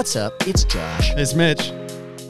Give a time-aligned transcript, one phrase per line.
[0.00, 0.48] What's up?
[0.48, 1.10] It's Josh.
[1.10, 1.72] It's Mitch.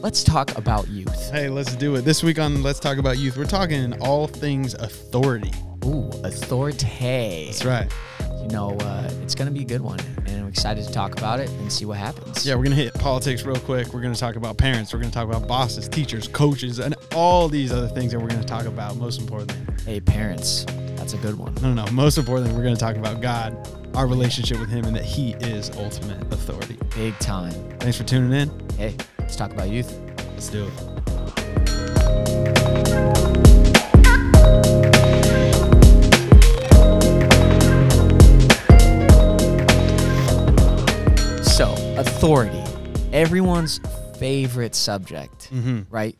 [0.02, 1.30] Let's talk about youth.
[1.30, 2.00] Hey, let's do it.
[2.00, 5.52] This week on Let's Talk About Youth, we're talking all things authority.
[5.84, 7.44] Ooh, authority.
[7.46, 7.88] That's right.
[8.42, 11.16] You know, uh, it's going to be a good one, and I'm excited to talk
[11.16, 12.44] about it and see what happens.
[12.44, 13.94] Yeah, we're going to hit politics real quick.
[13.94, 14.92] We're going to talk about parents.
[14.92, 18.30] We're going to talk about bosses, teachers, coaches, and all these other things that we're
[18.30, 18.96] going to talk about.
[18.96, 20.64] Most importantly, Hey, parents.
[20.96, 21.54] That's a good one.
[21.62, 21.92] no, no, no.
[21.92, 23.56] Most importantly, we're going to talk about God,
[23.94, 26.76] our relationship with Him, and that He is ultimate authority.
[26.94, 27.52] Big time.
[27.80, 28.50] Thanks for tuning in.
[28.76, 29.98] Hey, let's talk about youth.
[30.34, 31.90] Let's do it.
[41.42, 42.62] So, authority.
[43.12, 43.80] Everyone's
[44.18, 45.80] favorite subject, Mm-hmm.
[45.94, 46.16] right?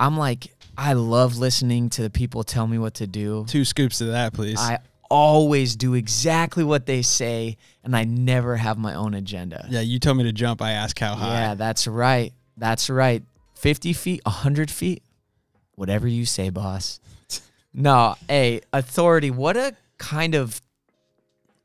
[0.00, 3.44] I'm like, I love listening to the people tell me what to do.
[3.48, 4.58] Two scoops of that, please.
[4.58, 4.78] I
[5.10, 9.66] always do exactly what they say, and I never have my own agenda.
[9.70, 10.60] yeah, you told me to jump.
[10.62, 11.32] I asked how high.
[11.40, 12.32] Yeah, that's right.
[12.56, 13.22] That's right.
[13.54, 15.02] 50 feet, 100 feet,
[15.74, 17.00] whatever you say, boss.
[17.74, 20.60] No, hey, authority, what a kind of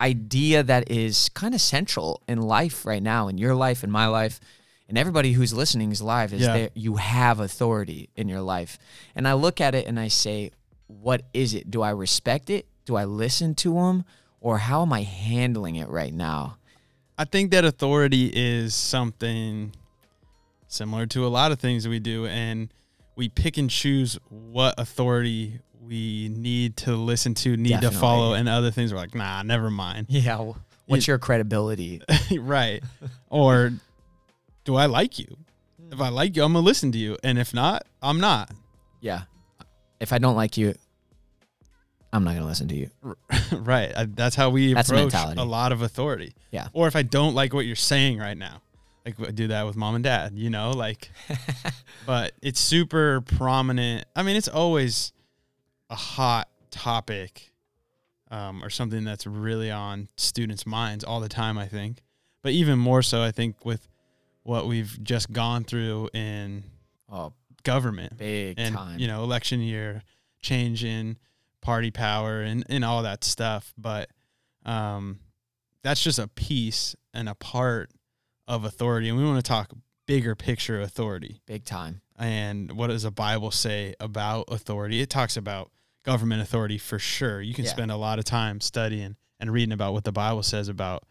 [0.02, 4.08] idea that is kind of central in life right now, in your life, in my
[4.08, 4.40] life,
[4.90, 6.54] and everybody who's listening's life is Yeah.
[6.58, 8.78] that you have authority in your life.
[9.16, 10.52] And I look at it and I say,
[10.88, 11.72] what is it?
[11.72, 12.68] Do I respect it?
[12.86, 14.06] Do I listen to them?
[14.42, 16.58] Or how am I handling it right now?
[17.18, 19.72] I think that authority is something
[20.68, 22.70] similar to a lot of things we do, and
[23.16, 28.50] we pick and choose what authority we need to listen to, need to follow, and
[28.50, 30.08] other things we're like, nah, never mind.
[30.10, 30.38] Yeah.
[30.38, 30.58] wh-
[30.90, 32.02] What's your credibility?
[32.40, 32.84] right.
[33.30, 33.72] Or
[34.66, 35.38] do I like you?
[35.92, 38.52] If I like you, I'm gonna listen to you, and if not, I'm not.
[39.00, 39.22] Yeah.
[40.00, 40.74] If I don't like you,
[42.14, 42.90] I'm not going to listen to you.
[43.52, 43.92] right.
[43.98, 45.42] I, that's how we That's approach mentality.
[45.42, 46.34] a lot of authority.
[46.52, 46.68] Yeah.
[46.74, 48.62] Or if I don't like what you're saying right now,
[49.06, 51.10] like I do that with mom and dad, you know, like,
[52.06, 54.06] but it's super prominent.
[54.16, 55.12] I mean, it's always
[55.90, 57.52] a hot topic
[58.32, 61.98] um, or something that's really on students' minds all the time, I think.
[62.44, 63.88] But even more so, I think, with
[64.44, 66.64] what we've just gone through in
[67.10, 67.32] Oh,
[67.64, 68.98] government big and time.
[69.00, 70.02] you know election year
[70.42, 71.16] change in
[71.64, 74.10] party power and, and all that stuff but
[74.66, 75.20] um
[75.82, 77.90] that's just a piece and a part
[78.48, 79.72] of authority and we want to talk
[80.06, 82.02] bigger picture authority big time.
[82.20, 85.72] and what does the bible say about authority it talks about
[86.04, 87.72] government authority for sure you can Yeah.
[87.72, 91.04] spend a lot of time studying and reading about what the bible says about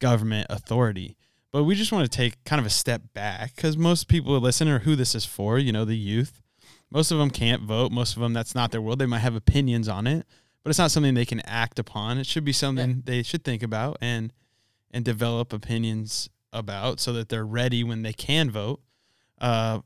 [0.00, 1.16] government authority
[1.52, 4.40] but we just want to take kind of a step back because most people who
[4.40, 6.41] listen or who this is for you know the youth
[6.92, 9.34] most of them can't vote most of them that's not their world they might have
[9.34, 10.26] opinions on it
[10.62, 13.62] but it's not something they can act upon it should be something they should think
[13.62, 14.32] about and
[14.90, 18.80] and develop opinions about so that they're ready when they can vote
[19.40, 19.80] uh,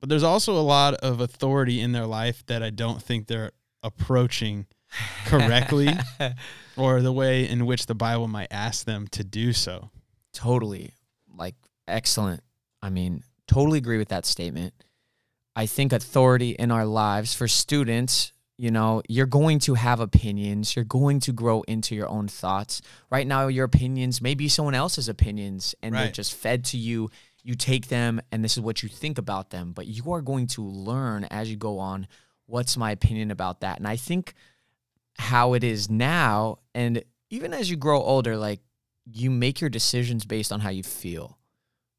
[0.00, 3.52] but there's also a lot of authority in their life that i don't think they're
[3.82, 4.66] approaching
[5.26, 5.88] correctly
[6.76, 9.90] or the way in which the bible might ask them to do so
[10.36, 10.92] totally.
[11.34, 11.54] Like,
[11.88, 12.42] excellent.
[12.82, 14.74] I mean, totally agree with that statement.
[15.56, 20.76] I think authority in our lives for students, you know, you're going to have opinions.
[20.76, 22.82] You're going to grow into your own thoughts.
[23.10, 27.10] Right now, your opinions may be someone else's opinions, and they're just fed to you.
[27.42, 29.72] You take them, and this is what you think about them.
[29.72, 32.06] But you are going to learn as you go on
[32.44, 33.78] what's my opinion about that.
[33.78, 34.34] And I think
[35.18, 38.60] how it is now, and even as you grow older, like
[39.10, 41.38] you make your decisions based on how you feel,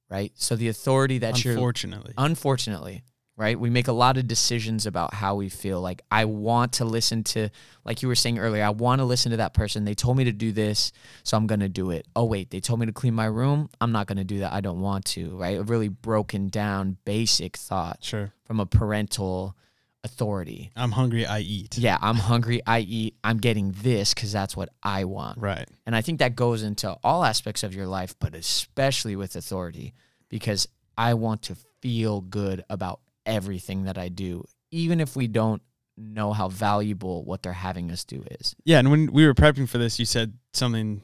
[0.10, 0.32] right?
[0.36, 3.04] So the authority that you're unfortunately unfortunately
[3.38, 3.58] right?
[3.58, 5.80] We make a lot of decisions about how we feel.
[5.80, 7.50] Like i want to listen to
[7.86, 9.86] like you were saying earlier i want to listen to that person.
[9.86, 10.92] They told me to do this
[11.24, 12.08] so i'm going to do it.
[12.16, 13.70] Oh wait they told me to clean my room?
[13.80, 14.52] I'm not going to do that.
[14.52, 15.58] I don't want to right?
[15.58, 18.34] A really broken down basic thought sure.
[18.44, 19.56] from a parental
[20.04, 20.72] authority.
[20.76, 21.78] I'm hungry i eat.
[21.78, 25.38] Yeah i'm hungry i eat i'm getting this because that's what i want.
[25.38, 25.68] Right.
[25.86, 29.94] And I think that goes into all aspects of your life, but especially with authority,
[30.30, 30.68] because
[30.98, 35.62] I want to feel good about everything that I do, even if we don't
[35.96, 38.56] know how valuable what they're having us do is.
[38.64, 41.02] Yeah, and when we were prepping for this, you said something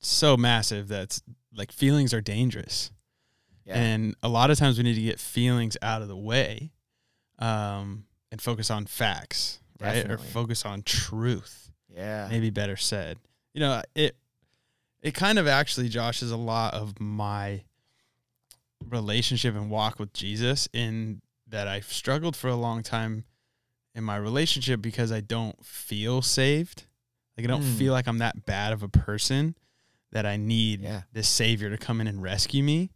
[0.00, 1.22] so massive that's
[1.54, 2.90] like feelings are dangerous,
[3.66, 6.72] and a lot of times we need to get feelings out of the way,
[7.38, 10.14] um, and focus on facts, right, Definitely.
[10.26, 11.70] or focus on truth.
[11.94, 12.26] yeah.
[12.30, 13.18] Maybe better said.
[13.52, 14.16] You know, it
[15.02, 17.62] it kind of actually, Josh, is a lot of my
[18.88, 21.20] relationship and walk with Jesus in
[21.54, 23.22] that I've struggled for a long time
[23.94, 26.86] in my relationship because I don't feel saved.
[27.36, 27.78] Like I don't Mm.
[27.78, 29.54] feel like I'm that bad of a person
[30.10, 31.02] that I need Yeah.
[31.12, 32.90] this savior to come in and rescue me.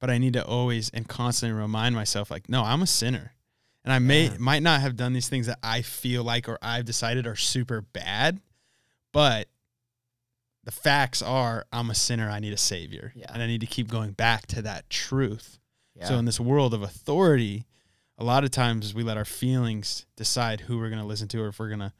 [0.00, 3.34] but I need to always and constantly remind myself like, no, I'm a sinner.
[3.84, 4.36] And I may Yeah.
[4.38, 7.82] might not have done these things that I feel like or I've decided are super
[7.82, 8.40] bad,
[9.12, 9.48] but
[10.64, 13.12] the facts are I'm a sinner, I need a savior.
[13.14, 13.30] Yeah.
[13.32, 15.58] And I need to keep going back to that truth.
[16.02, 17.66] So in this world of authority,
[18.20, 21.42] a lot of times we let our feelings decide who we're going to listen to
[21.42, 21.92] or if we're going to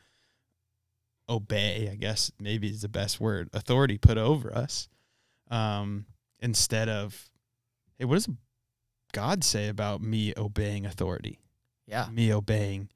[1.28, 4.88] obey, I guess maybe is the best word, authority put over us.
[5.50, 6.05] Um,
[6.38, 7.31] instead of,
[7.99, 8.28] hey, what does
[9.12, 11.38] God say about me obeying authority?
[11.87, 12.06] yeah.
[12.12, 12.88] Me obeying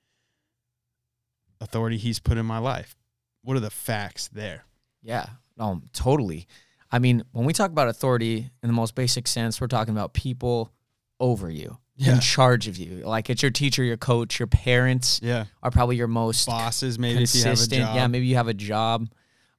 [1.61, 2.97] authority he's put in my life.
[3.43, 4.65] What are the facts there?
[5.03, 5.27] Yeah,
[5.59, 6.47] no, totally.
[6.93, 10.15] I mean, when we talk about authority in the most basic sense, we're talking about
[10.15, 10.73] people
[11.19, 12.15] over you, Yeah.
[12.15, 13.05] in charge of you.
[13.07, 15.45] Like it's your teacher, your coach, your parents Yeah.
[15.63, 17.95] are probably your most Bosses, maybe if you have a job.
[17.97, 19.09] Yeah, maybe you have a job.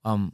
[0.04, 0.34] Um,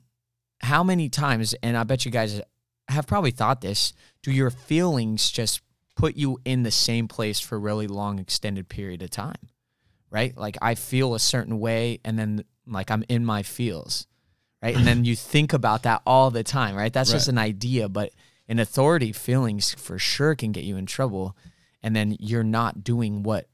[0.61, 2.41] how many times, and I bet you guys
[2.87, 3.93] have probably thought this,
[4.23, 5.61] do your feelings just
[5.95, 9.49] put you in the same place for a really long, extended period of time?
[10.09, 10.35] Right?
[10.35, 14.07] Like I feel a certain way, and then like I'm in my feels,
[14.61, 14.75] right?
[14.75, 16.91] And then you think about that all the time, right?
[16.91, 18.11] That's just an idea, but
[18.47, 21.37] an authority, feelings for sure can get you in trouble.
[21.83, 23.47] And then you're not doing what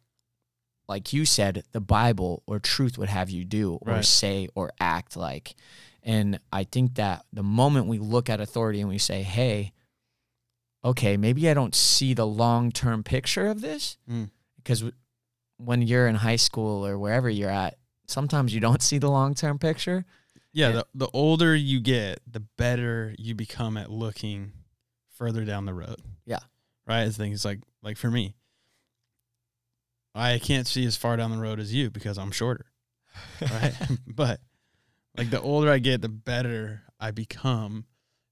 [0.89, 4.05] like you said, the Bible or truth would have you do or Right.
[4.05, 5.53] say or act like.
[6.01, 9.73] And I think that the moment we look at authority and we say, hey,
[10.83, 14.29] okay, maybe I don't see the long term picture of this, Mm.
[14.55, 14.95] because w-
[15.57, 17.77] when you're in high school or wherever you're at,
[18.07, 20.05] sometimes you don't see the long term picture.
[20.53, 20.73] Yeah, Yeah.
[20.75, 24.53] the the older you get, the better you become at looking
[25.09, 26.01] further down the road.
[26.25, 26.39] Yeah.
[26.87, 27.05] Right?
[27.05, 28.35] The thing is like like for me,
[30.15, 32.65] I can't see as far down the road as you because I'm shorter.
[33.41, 33.73] Right?
[34.07, 34.39] but
[35.17, 37.85] like the older I get, the better I become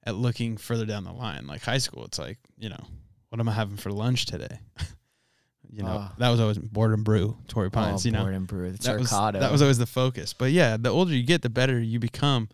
[0.03, 1.47] at looking further down the line.
[1.47, 2.83] Like high school, it's like, you know,
[3.29, 4.59] what am I having for lunch today?
[5.69, 6.11] you know, Oh.
[6.19, 8.71] that was always board and brew, Torrey oh, Pines, oh, you know board and brew,
[8.71, 10.33] that was, that was always the focus.
[10.33, 12.49] But yeah, the older you get, the better you become,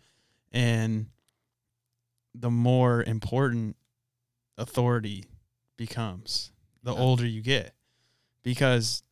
[0.52, 1.08] and
[2.34, 3.76] the more important
[4.58, 5.26] authority
[5.86, 6.52] becomes
[6.84, 7.00] the Yeah.
[7.00, 7.74] older you get.
[8.44, 9.04] Because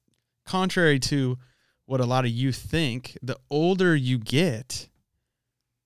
[0.45, 1.38] contrary to
[1.86, 4.88] what a lot of you think, the older you get,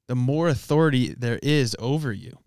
[0.08, 2.38] the more authority there is over you.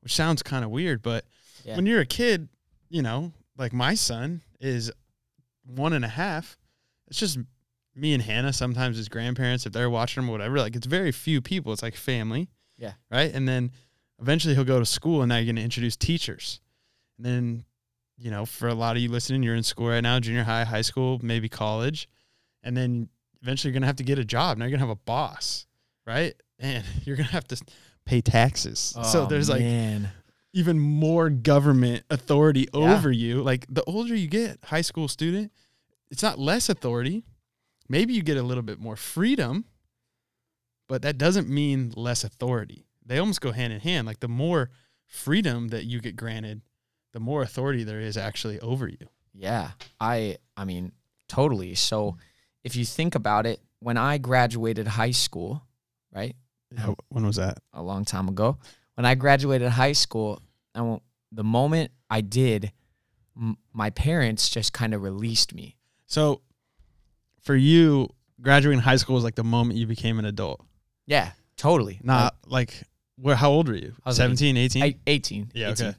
[0.00, 1.24] Which sounds kind of weird, but
[1.64, 1.76] Yeah.
[1.76, 2.48] when you're a kid,
[2.88, 4.90] you know, like my son is
[5.64, 6.58] one and a half.
[7.06, 7.38] It's just
[7.94, 10.58] me and Hannah, sometimes his grandparents, if they're watching him or whatever.
[10.58, 11.72] Like it's very few people.
[11.72, 12.48] It's like family.
[12.78, 12.94] Yeah.
[13.10, 13.32] Right.
[13.32, 13.70] And then
[14.20, 16.60] eventually he'll go to school and now you're going to introduce teachers.
[17.20, 17.64] And then,
[18.16, 20.64] you know, for a lot of you listening, you're in school right now, junior high,
[20.64, 22.08] high school, maybe college.
[22.62, 23.08] And then
[23.42, 24.56] eventually you're going to have to get a job.
[24.56, 25.66] Now you're going to have a boss.
[26.06, 26.34] Right.
[26.58, 27.60] And you're going to have to
[28.06, 28.78] pay taxes.
[29.04, 30.08] so Oh, there's like, man.
[30.54, 32.94] even more government authority Yeah.
[32.96, 33.42] over you.
[33.42, 35.52] Like the older you get, high school student,
[36.10, 37.24] it's not less authority.
[37.86, 39.66] Maybe you get a little bit more freedom,
[40.88, 42.86] but that doesn't mean less authority.
[43.04, 44.06] They almost go hand in hand.
[44.06, 44.70] Like the more
[45.06, 46.62] freedom that you get granted,
[47.12, 48.98] the more authority there is actually over you.
[49.34, 49.70] Yeah,
[50.00, 50.92] I I mean,
[51.28, 51.74] totally.
[51.74, 52.16] So
[52.64, 55.62] if you think about it, when I graduated high school,
[56.12, 56.36] right?
[56.76, 57.58] How, when was that?
[57.72, 58.58] A long time ago.
[58.94, 60.40] When I graduated high school,
[60.74, 62.70] I won't, the moment I did,
[63.36, 65.76] m- my parents just kind of released me.
[66.06, 66.42] So
[67.40, 68.08] for you,
[68.40, 70.60] graduating high school was like the moment you became an adult.
[71.06, 71.98] Yeah, totally.
[72.02, 72.82] Not like,
[73.16, 73.94] where, how old were you?
[74.04, 75.00] I was like 17, 18?
[75.06, 75.50] 18.
[75.54, 75.86] Yeah, 18.
[75.86, 75.96] okay.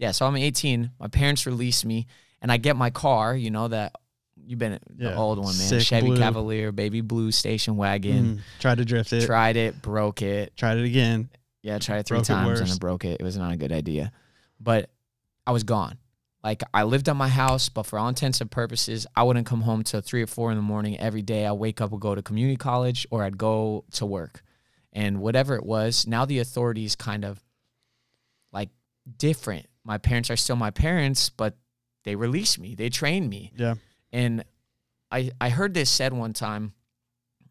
[0.00, 0.92] Yeah, so I'm 18.
[0.98, 2.06] My parents release me,
[2.40, 3.36] and I get my car.
[3.36, 3.92] You know that
[4.34, 5.52] you've been the Yeah, old one, man.
[5.52, 6.16] sick Chevy blue.
[6.16, 8.38] Cavalier, baby blue station wagon.
[8.38, 9.26] Mm, tried to drift it.
[9.26, 10.56] Tried it, broke it.
[10.56, 11.28] tried it again.
[11.62, 12.74] Yeah, tried it three Broke it times and worse.
[12.74, 13.20] I broke it.
[13.20, 14.10] It was not a good idea.
[14.58, 14.88] But
[15.46, 15.98] I was gone.
[16.42, 19.60] Like I lived at my house, but for all intents and purposes, I wouldn't come
[19.60, 21.44] home till three or four in the morning every day.
[21.44, 24.42] I wake up, would go to community college, or I'd go to work,
[24.94, 26.06] and whatever it was.
[26.06, 27.44] Now the authorities kind of
[28.50, 28.70] like
[29.18, 29.66] different.
[29.84, 31.56] My parents are still my parents, but
[32.04, 32.74] they released me.
[32.74, 33.52] They trained me.
[33.56, 33.74] Yeah.
[34.12, 34.44] And
[35.10, 36.72] I I heard this said one time.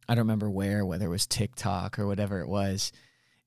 [0.08, 2.92] I don't remember where, whether it was TikTok or whatever it was.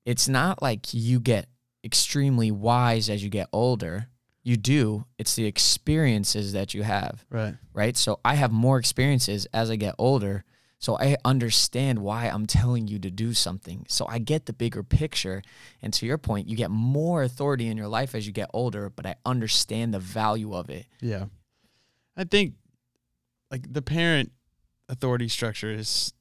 [0.05, 1.47] It's not like you get
[1.83, 4.07] extremely wise as you get older.
[4.43, 5.05] You do.
[5.17, 7.55] It's the experiences that you have, Right.
[7.73, 7.95] right?
[7.97, 10.43] So I have more experiences as I get older.
[10.83, 13.85] So I understand why I'm telling you to do something.
[13.87, 15.41] So I get the bigger picture.
[15.81, 18.89] And to your point, you get more authority in your life as you get older,
[18.89, 20.85] but I understand the value of it.
[20.99, 21.27] Yeah.
[22.17, 22.55] I think
[23.49, 24.33] like the parent
[24.89, 26.11] authority structure is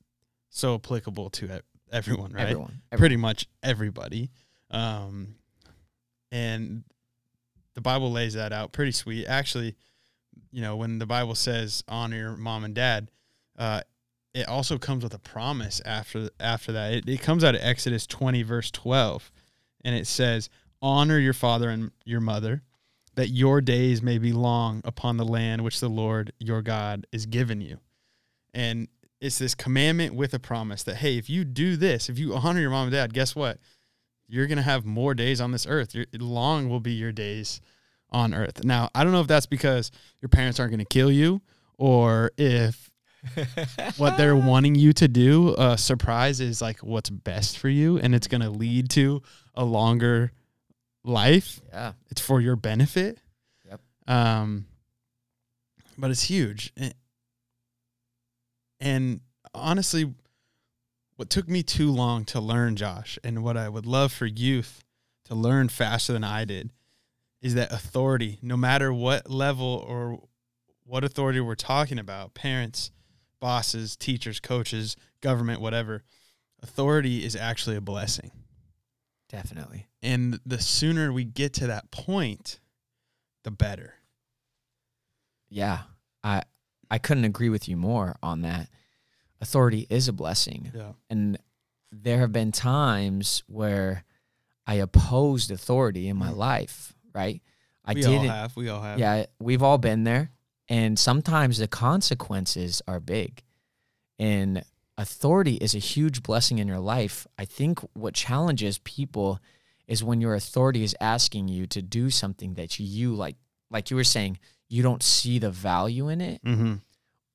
[0.49, 2.43] so applicable to everyone, right?
[2.43, 2.83] Everyone.
[2.93, 2.99] everyone.
[3.01, 4.31] Pretty much everybody.
[4.71, 5.35] Um
[6.31, 6.85] and
[7.75, 9.27] the Bible lays that out pretty sweet.
[9.27, 9.75] Actually,
[10.53, 13.11] you know, when the Bible says honor your mom and dad,
[13.59, 13.83] uh,
[14.35, 16.93] it also comes with a promise after after that.
[16.93, 19.31] It, it comes out of Exodus 20 verse 12
[19.85, 20.49] and it says,
[20.81, 22.63] "Honor your father and your mother,
[23.15, 27.27] that your days may be long upon the land which the Lord your God is
[27.27, 27.79] giving you."
[28.55, 28.89] And
[29.21, 32.61] it's this commandment with a promise that hey, if you do this, if you honor
[32.61, 33.59] your mom and dad, guess what?
[34.29, 35.95] You're going to have more days on this earth.
[35.95, 37.61] Your, long will be your days
[38.09, 38.65] on earth.
[38.65, 39.91] Now, I don't know if that's because
[40.23, 41.43] your parents aren't going to kill you
[41.77, 42.92] or if
[43.97, 45.55] what they're wanting you to do.
[45.55, 49.23] Uh, surprise is like what's best for you, and it's going to lead to
[49.55, 50.33] a longer
[51.05, 51.61] life.
[51.71, 53.19] Yeah, it's for your benefit.
[53.69, 53.81] Yep.
[54.09, 54.67] Um,
[55.97, 56.95] but it's huge, and,
[58.81, 59.21] and
[59.55, 60.13] honestly,
[61.17, 64.83] what took me too long to learn, Josh, and what I would love for youth
[65.27, 66.71] to learn faster than I did,
[67.41, 70.21] is that authority, no matter what level or
[70.85, 72.91] what authority we're talking about, parents
[73.43, 76.05] bosses, teachers, coaches, government, whatever,
[76.63, 78.31] authority is actually a blessing.
[79.29, 79.89] Definitely.
[80.01, 82.61] And the sooner we get to that point,
[83.43, 83.95] the better.
[85.51, 85.81] Yeah.
[86.23, 86.43] I
[86.89, 88.69] I couldn't agree with you more on that.
[89.41, 90.71] Authority is a blessing.
[90.73, 90.93] Yeah.
[91.11, 91.37] And
[91.91, 94.05] there have been times where
[94.67, 96.37] I opposed authority in my mm.
[96.37, 97.43] life, right?
[97.85, 98.57] I we didn't all have.
[98.57, 99.01] We all have.
[99.01, 100.31] Yeah, we've all been there.
[100.73, 103.43] And sometimes the consequences are big.
[104.19, 104.65] And
[104.97, 107.27] authority is a huge blessing in your life.
[107.37, 109.39] I think what challenges people
[109.87, 113.37] is when your authority is asking you to do something that you like,
[113.71, 114.39] like you were saying,
[114.71, 116.77] you don't see the value in it, mm-hmm.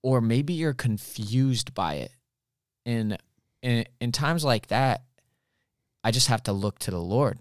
[0.01, 2.12] or maybe you're confused by it.
[2.88, 3.20] And
[3.62, 5.03] in, in times like that,
[6.03, 7.38] I just have to look to the Lord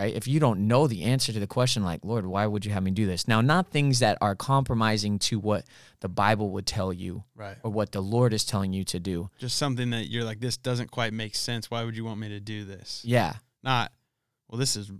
[0.00, 0.14] right?
[0.14, 2.82] If you don't know the answer to the question, like, Lord, why would you have
[2.82, 3.28] me do this?
[3.28, 5.64] Now, not things that are compromising to what
[6.00, 7.56] the Bible would tell you, right?
[7.62, 9.30] Or what the Lord is telling you to do.
[9.38, 11.70] Just something that you're like, this doesn't quite make sense.
[11.70, 13.02] Why would you want me to do this?
[13.04, 13.34] Yeah.
[13.62, 13.92] Not,
[14.48, 14.90] well, this is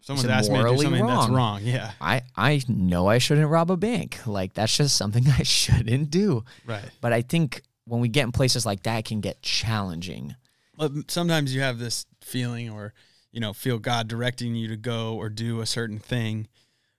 [0.00, 1.18] someone's asked me to do something wrong.
[1.18, 1.60] that's wrong.
[1.62, 1.92] Yeah.
[2.00, 4.24] I I know I shouldn't rob a bank.
[4.26, 6.44] Like that's just something I shouldn't do.
[6.64, 6.84] Right.
[7.00, 10.36] But I think when we get in places like that, it can get challenging.
[10.76, 12.94] Well, sometimes you have this feeling or
[13.34, 16.46] you know, feel God directing you to go or do a certain thing.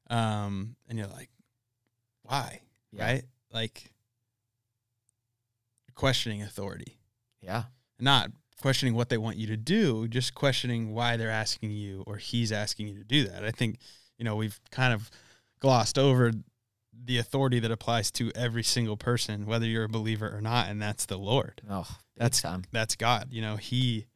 [0.09, 1.29] Um, and you're like,
[2.23, 2.59] why?
[2.91, 3.05] Yeah.
[3.05, 3.23] Right?
[3.53, 3.89] Like
[5.93, 6.97] questioning authority.
[7.41, 7.63] Yeah.
[8.01, 12.17] Not questioning what they want you to do, just questioning why they're asking you or
[12.17, 13.45] he's asking you to do that.
[13.45, 13.79] I think,
[14.17, 15.09] you know, we've kind of
[15.61, 16.33] glossed over
[17.01, 20.81] the authority that applies to every single person, whether you're a believer or not, and
[20.81, 21.61] that's the Lord.
[21.69, 21.87] Oh,
[22.17, 22.63] that's time.
[22.73, 23.29] That's God.
[23.31, 24.07] You know, He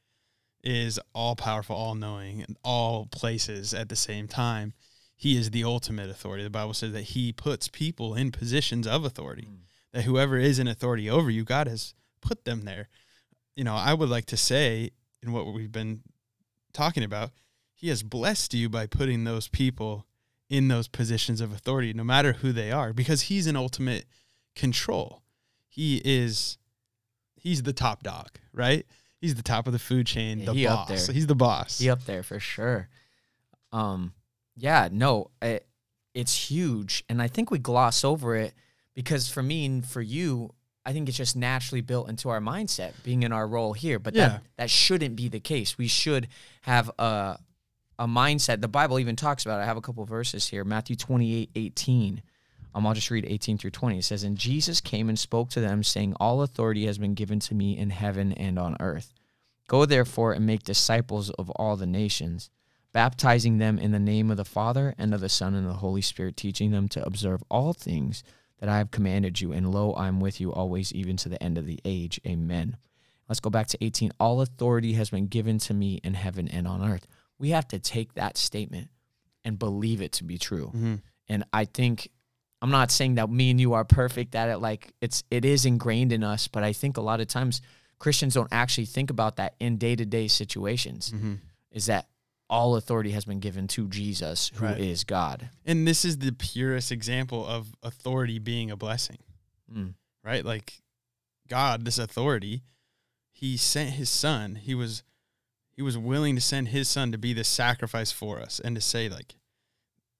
[0.64, 4.74] is all powerful, all knowing, in all places at the same time.
[5.16, 6.44] He is the ultimate authority.
[6.44, 9.48] The Bible says that he puts people in positions of authority.
[9.50, 9.58] Mm.
[9.92, 12.88] That whoever is in authority over you, God has put them there.
[13.56, 16.02] You know, I would like to say in what we've been
[16.74, 17.32] talking about,
[17.74, 20.06] he has blessed you by putting those people
[20.50, 24.06] in those positions of authority, no matter who they are, because he's in ultimate
[24.56, 25.22] control.
[25.68, 26.58] He is
[27.36, 28.86] he's the top dog, right?
[29.22, 31.08] He's the top of the food chain, the he boss.
[31.08, 31.80] He's the boss.
[31.80, 32.90] He up there for sure.
[33.72, 34.14] Um,
[34.56, 35.68] yeah, no, it,
[36.14, 38.54] it's huge, and I think we gloss over it
[38.96, 40.54] because for me and for you,
[40.86, 44.00] I think it's just naturally built into our mindset, being in our role here.
[44.00, 44.28] But yeah.
[44.28, 45.78] that that shouldn't be the case.
[45.78, 46.28] We should
[46.62, 47.38] have a
[48.00, 48.62] a mindset.
[48.62, 49.60] The Bible even talks about.
[49.60, 49.64] It.
[49.64, 50.64] I have a couple verses here.
[50.64, 52.22] Matthew 28, 18.
[52.74, 54.00] Um, I'll just read 18 through 20.
[54.00, 57.40] It says, And Jesus came and spoke to them, saying, All authority has been given
[57.42, 59.14] to me in heaven and on earth.
[59.68, 62.50] Go therefore and make disciples of all the nations,
[62.92, 65.80] baptizing them in the name of the Father and of the Son and of the
[65.80, 68.24] Holy Spirit, teaching them to observe all things
[68.60, 69.52] that I have commanded you.
[69.52, 72.20] And lo, I am with you always, even to the end of the age.
[72.26, 72.78] Amen.
[73.28, 74.12] Let's go back to 18.
[74.20, 77.06] All authority has been given to me in heaven and on earth.
[77.38, 78.90] We have to take that statement
[79.46, 80.68] and believe it to be true.
[80.68, 80.96] Mm-hmm.
[81.30, 82.10] And I think
[82.62, 84.58] I'm not saying that me and you are perfect at it.
[84.58, 87.62] Like it's it is ingrained in us, but I think a lot of times
[88.00, 91.12] Christians don't actually think about that in day to day situations.
[91.12, 91.36] Mm-hmm.
[91.72, 92.08] Is that
[92.50, 94.80] all authority has been given to Jesus, who right.
[94.80, 95.50] is God.
[95.66, 99.20] And this is the purest example of authority being a blessing.
[99.72, 99.94] Mm.
[100.24, 100.44] Right?
[100.44, 100.82] Like
[101.48, 102.64] God, this authority,
[103.32, 104.56] he sent his son.
[104.56, 105.04] He was
[105.72, 108.82] he was willing to send his son to be the sacrifice for us and to
[108.82, 109.36] say like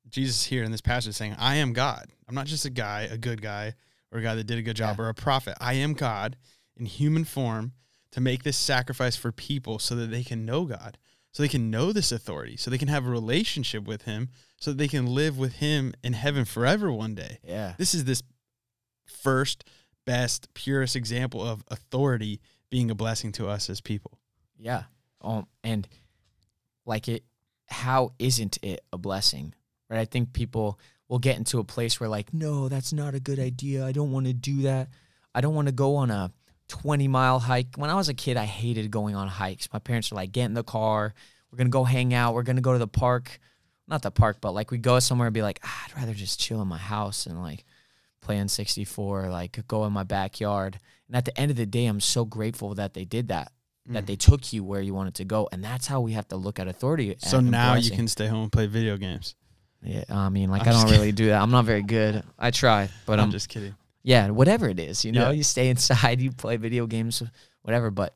[0.10, 2.08] Jesus here in this passage saying, I am God.
[2.28, 3.74] I'm not just a guy, a good guy,
[4.12, 5.06] or a guy that did a good job yeah.
[5.06, 5.56] or a prophet.
[5.60, 6.36] I am God
[6.76, 7.74] in human form
[8.12, 10.98] to make this sacrifice for people so that they can know God.
[11.32, 14.72] so they can know this authority, so they can have a relationship with him, so
[14.72, 17.40] that they can live with him in heaven forever one day.
[17.44, 17.74] Yeah.
[17.78, 18.24] This is this
[19.06, 19.64] first,
[20.06, 24.20] best, purest example of authority being a blessing to us as people.
[24.58, 24.84] Yeah.
[25.22, 25.88] Um, and
[26.86, 27.24] like it,
[27.68, 29.54] how isn't it a blessing?
[29.90, 30.00] Right.
[30.00, 33.40] I think people will get into a place where like, no, that's not a good
[33.40, 33.86] idea.
[33.86, 34.90] I don't want to do that.
[35.34, 36.32] I don't want to go on a
[36.68, 37.76] 20 mile hike.
[37.76, 39.68] When I was a kid, I hated going on hikes.
[39.74, 41.14] My parents were like, get in the car.
[41.52, 42.36] We're going to go hang out.
[42.36, 43.40] We're going to go to the park.
[43.88, 46.40] Not the park, but like we go somewhere and be like, ah, I'd rather just
[46.40, 47.66] chill in my house and like
[48.22, 50.78] play on 64, like go in my backyard.
[51.08, 53.52] And at the end of the day, I'm so grateful that they did that
[53.88, 54.06] that Mm.
[54.08, 56.60] they took you where you wanted to go, and that's how we have to look
[56.60, 57.16] at authority.
[57.18, 59.34] So now you can stay home and play video games.
[59.82, 61.42] Yeah, I mean, like I'm I don't really do that.
[61.42, 62.24] I'm not very good.
[62.38, 63.76] I try, but I'm I'm just kidding.
[64.04, 65.32] yeah, whatever it is, you know, Yeah.
[65.38, 67.24] you stay inside, you play video games,
[67.62, 67.90] whatever.
[67.92, 68.14] But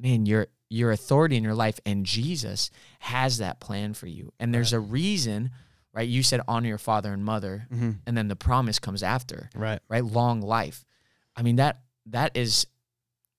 [0.00, 2.70] man, your your authority in your life, and Jesus
[3.00, 5.50] has that plan for you, and there's a reason,
[5.92, 6.08] right?
[6.08, 9.80] You said honor your father and mother, hmm and then the promise comes after, Right.
[9.88, 10.04] right?
[10.04, 10.84] Long life.
[11.36, 12.66] I mean that that is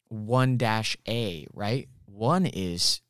[0.09, 1.87] one dash A, right?
[2.05, 3.01] One is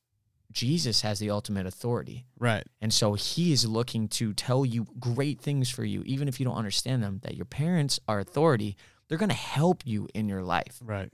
[0.52, 2.26] Jesus has the ultimate authority.
[2.38, 2.64] Right.
[2.82, 6.46] And so he is looking to tell you great things for you, even if you
[6.46, 8.78] don't understand them, that your parents are authority.
[9.08, 10.80] They're going to help you in your life.
[10.84, 11.10] Right.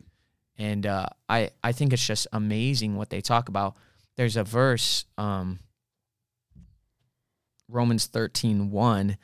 [0.57, 3.75] And uh, I, I think it's just amazing what they talk about.
[4.15, 5.59] There's a verse, um,
[7.69, 9.17] Romans 13, 1.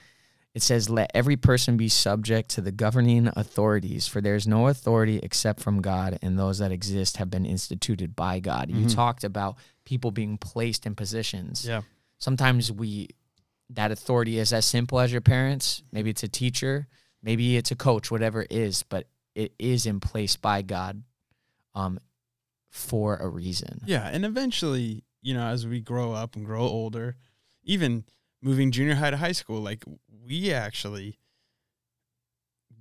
[0.54, 4.68] It says, Let every person be subject to the governing authorities, for there is no
[4.68, 8.70] authority except from God, and those that exist have been instituted by God.
[8.70, 8.94] You Mhm.
[8.94, 11.82] talked about people being placed in positions Yeah.
[12.20, 13.10] sometimes we
[13.70, 16.88] that authority is as simple as your parents maybe it's a teacher
[17.22, 21.04] maybe it's a coach whatever it is but it is in place by god
[21.74, 22.00] um
[22.70, 27.16] for a reason Yeah, and eventually, you know, as we grow up and grow older,
[27.64, 28.04] even
[28.42, 29.84] moving junior high to high school, like
[30.26, 31.20] we actually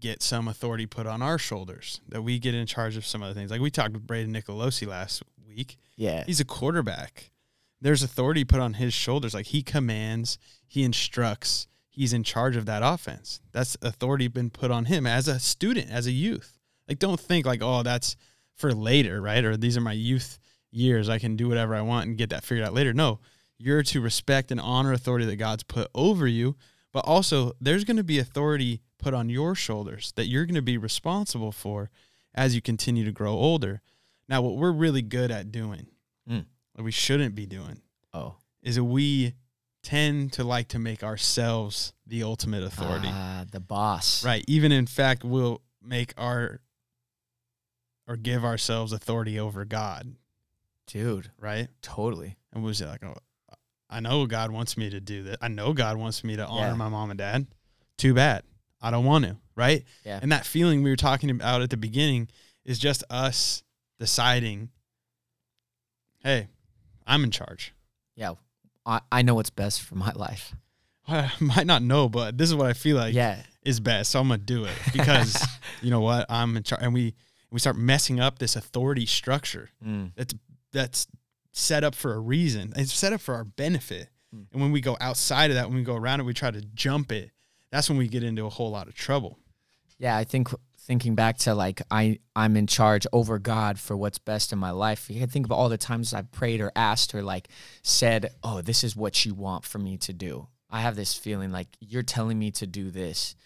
[0.01, 3.35] get some authority put on our shoulders that we get in charge of some other
[3.35, 3.51] things.
[3.51, 5.79] Like we talked with Braden Nicolosi last week.
[5.97, 7.31] yeah He's a quarterback.
[7.81, 9.35] There's authority put on his shoulders.
[9.35, 13.41] Like he commands, he instructs, he's in charge of that offense.
[13.53, 16.59] That's authority been put on him as a student, as a youth.
[16.89, 18.17] Like don't think like, oh, that's
[18.55, 19.45] for later, right?
[19.45, 20.39] Or these are my youth
[20.71, 21.09] years.
[21.09, 22.93] I can do whatever I want and get that figured out later.
[22.93, 23.21] No,
[23.59, 26.57] you're to respect and honor authority that God's put over you,
[26.93, 30.63] but also there's going to be authority put on your shoulders that you're going to
[30.63, 31.91] be responsible for
[32.35, 33.81] as you continue to grow older.
[34.29, 35.87] Now, what we're really good at doing,
[36.29, 36.47] Mm.
[36.75, 37.81] what we shouldn't be doing,
[38.15, 39.35] oh is that we
[39.83, 43.09] tend to like to make ourselves the ultimate authority.
[43.11, 44.45] ah, the boss Right.
[44.47, 46.61] Even in fact, we'll make our
[48.07, 50.15] or give ourselves authority over God.
[50.87, 51.69] dude Right.
[51.83, 53.17] totally And was it like, oh,
[53.93, 55.39] I know God wants me to do that.
[55.43, 56.75] I know God wants me to honor Yeah.
[56.75, 57.47] my mom and dad.
[57.99, 58.43] Too bad.
[58.81, 59.37] I don't want to.
[59.55, 59.85] Right.
[60.05, 60.19] Yeah.
[60.23, 62.29] And that feeling we were talking about at the beginning
[62.65, 63.63] is just us
[63.99, 64.71] deciding,
[66.25, 66.49] hey,
[67.07, 67.75] I'm in charge.
[68.17, 68.33] yeah
[68.87, 70.55] I, I know what's best for my life
[71.09, 74.11] I might not know, but this is what I feel like yeah is best.
[74.13, 75.45] So I'm gonna do it because
[75.83, 76.27] you know what?
[76.31, 77.15] I'm in charge, and we
[77.51, 80.13] we start messing up this authority structure Mm.
[80.17, 80.35] that's
[80.73, 81.07] that's
[81.53, 82.73] set up for a reason.
[82.77, 84.09] It's set up for our benefit.
[84.35, 84.47] Mm.
[84.53, 86.63] And when we go outside of that, when we go around it, we try to
[86.75, 87.31] jump it.
[87.71, 89.39] That's when we get into a whole lot of trouble.
[89.99, 90.49] Yeah, I think
[90.83, 94.71] thinking back to like I I'm in charge over God for what's best in my
[94.71, 95.09] life.
[95.09, 97.49] You can think of all the times I've prayed or asked or like
[97.83, 101.53] said, "Oh, this is what you want for me to do." I have this feeling
[101.53, 103.37] like you're telling me to do this,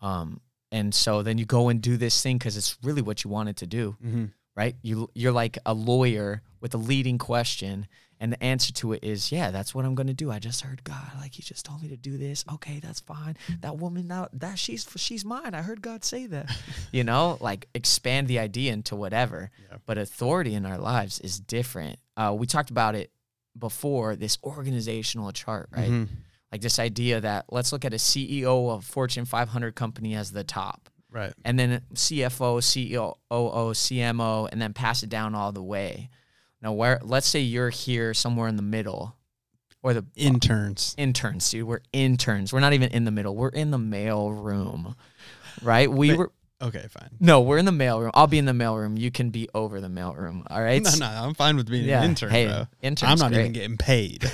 [0.00, 3.30] um, and so then you go and do this thing because it's really what you
[3.30, 4.24] wanted to do, Mm-hmm.
[4.56, 4.76] Right?
[4.82, 7.86] You you're like a lawyer with a leading question,
[8.20, 10.62] and the answer to it is, "Yeah, that's what I'm going to do." I just
[10.62, 12.44] heard God, like He just told me to do this.
[12.54, 13.36] Okay, that's fine.
[13.60, 15.54] That woman now that she's she's mine.
[15.54, 16.50] I heard God say that.
[16.92, 19.50] you know, like expand the idea into whatever.
[19.70, 19.78] Yeah.
[19.86, 21.98] But authority in our lives is different.
[22.16, 23.10] Uh, we talked about it
[23.58, 24.16] before.
[24.16, 25.90] This organizational chart, right?
[25.90, 26.14] Mm-hmm.
[26.52, 30.44] Like this idea that let's look at a CEO of Fortune 500 company as the
[30.44, 31.32] top Right.
[31.44, 36.10] and then CFO, CEO, CMO, and then pass it down all the way.
[36.60, 39.16] Now, where let's say you're here somewhere in the middle,
[39.82, 40.94] or the Interns.
[40.98, 41.66] interns, dude.
[41.68, 42.52] We're interns.
[42.52, 43.36] We're not even in the middle.
[43.36, 44.96] We're in the mail room,
[45.62, 45.90] right?
[45.90, 46.18] We Wait.
[46.18, 47.10] were Okay, fine.
[47.20, 48.10] no, we're in the mail room.
[48.14, 48.96] I'll be in the mail room.
[48.96, 50.44] You can be over the mail room.
[50.48, 50.82] All right.
[50.82, 52.02] No, no, I'm fine with being Yeah.
[52.02, 52.66] an intern, hey, bro.
[52.80, 53.40] intern's I'm not great.
[53.40, 54.24] even getting paid.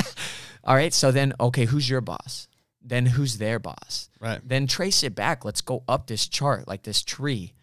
[0.64, 0.92] all right.
[0.92, 2.48] So then, okay, who's your boss?
[2.82, 4.08] Then who's their boss?
[4.20, 4.40] right.
[4.46, 5.44] Then trace it back.
[5.44, 7.54] Let's go up this chart like this tree,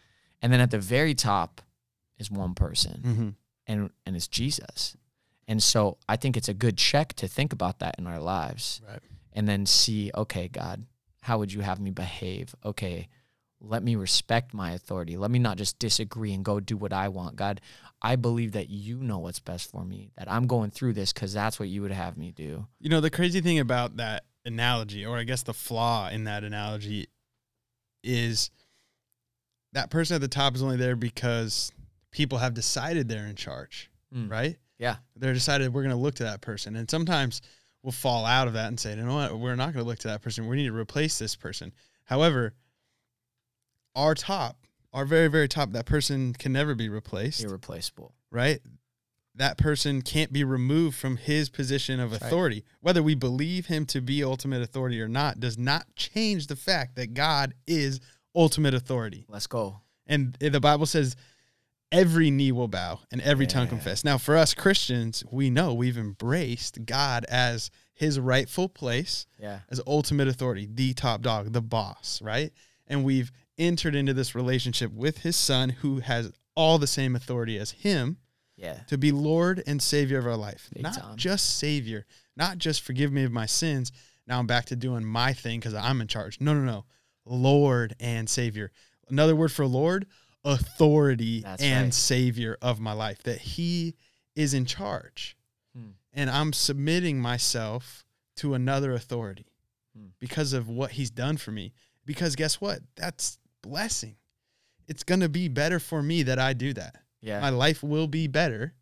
[0.41, 1.62] and then at the very top
[2.19, 3.01] is one person.
[3.06, 3.30] Mm-hmm.
[3.67, 4.95] and and it's Jesus.
[5.47, 8.82] And so I think it's a good check to think about that in our lives
[8.88, 8.99] Right.
[9.32, 10.86] and then see, okay, God,
[11.21, 12.53] how would you have me behave?
[12.65, 13.08] Okay,
[13.62, 15.15] let me respect my authority.
[15.17, 17.38] Let me not just disagree and go do what I want.
[17.38, 17.62] God,
[18.01, 21.32] I believe that you know what's best for me, that I'm going through this because
[21.34, 22.67] that's what you would have me do.
[22.82, 26.43] You know, the crazy thing about that analogy, or I guess the flaw in that
[26.43, 27.07] analogy,
[28.03, 28.49] is
[29.73, 31.71] that person at the top is only there because
[32.12, 34.31] people have decided they're in charge, Mm.
[34.31, 34.57] right?
[34.79, 34.97] Yeah.
[35.15, 36.75] They're decided we're going to look to that person.
[36.75, 37.41] And sometimes
[37.83, 39.38] we'll fall out of that and say, you know what?
[39.38, 40.47] We're not going to look to that person.
[40.47, 41.73] We need to replace this person.
[42.05, 42.53] However,
[43.95, 48.13] our top, our very, very top, that person can never be replaced, Irreplaceable.
[48.31, 48.60] right?
[49.38, 52.28] That person can't be removed from his position of That's right.
[52.28, 52.63] authority.
[52.82, 56.95] Whether we believe him to be ultimate authority or not does not change the fact
[56.95, 58.00] that God is
[58.36, 59.26] ultimate authority.
[59.30, 59.82] Let's go.
[60.08, 61.15] And eh, the Bible says
[61.91, 64.04] every knee will bow and every tongue confess.
[64.04, 69.60] Now, for us Christians, we know we've embraced God as his rightful place, Yeah.
[69.69, 72.52] as ultimate authority, the top dog, the boss, right?
[72.88, 77.58] And we've entered into this relationship with his son who has all the same authority
[77.58, 78.17] as him
[78.58, 78.80] Yeah.
[78.88, 80.67] to be Lord and Savior of our life.
[80.74, 81.15] Big not time.
[81.15, 83.91] just Savior, not just forgive me of my sins.
[84.26, 86.41] Now I'm back to doing my thing because I'm in charge.
[86.41, 86.86] No, no, no.
[87.26, 88.72] Lord and Savior.
[89.10, 90.08] Another word for Lord,
[90.43, 91.93] authority That's and right.
[91.93, 93.96] Savior of my life, that He
[94.36, 95.38] is in charge.
[95.76, 95.91] Hmm.
[96.13, 98.06] And I'm submitting myself
[98.38, 99.46] to another authority
[99.96, 100.08] Hmm.
[100.20, 101.74] because of what He's done for me.
[102.06, 102.80] Because guess what?
[102.96, 104.15] That's blessing.
[104.88, 106.96] It's going to be better for me that I do that
[107.28, 107.42] Yeah.
[107.42, 108.74] my life will be better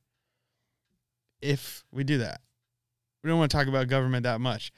[1.42, 2.42] if we do that.
[3.24, 4.72] We don't want to talk about government that much,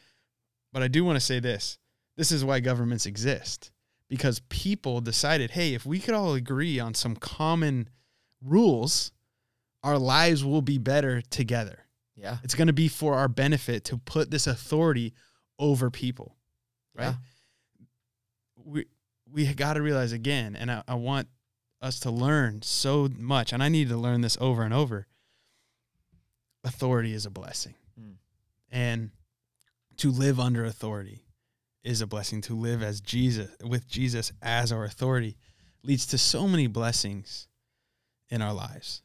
[0.71, 1.77] but I do want to say this.
[2.15, 3.71] This is why governments exist
[4.09, 7.89] because people decided, hey, if we could all agree on some common
[8.41, 9.11] rules,
[9.83, 11.79] our lives will be better together.
[12.15, 12.37] yeah.
[12.43, 15.13] It's going to be for our benefit to put this authority
[15.59, 16.37] over people
[16.97, 17.05] right?
[17.05, 17.85] Yeah.
[18.65, 18.85] We
[19.31, 21.27] we got to realize again, and I, I want
[21.81, 25.07] us to learn so much, and I need to learn this over and over.
[26.63, 28.15] Authority is a blessing, Mm.
[28.69, 29.11] and
[29.97, 31.23] to live under authority
[31.83, 32.41] is a blessing.
[32.41, 35.37] To live as Jesus with Jesus as our authority
[35.83, 37.47] leads to so many blessings
[38.29, 39.01] in our lives.